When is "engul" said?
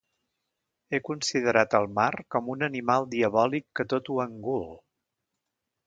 4.29-4.69